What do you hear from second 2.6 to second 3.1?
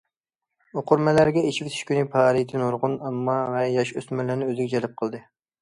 نۇرغۇن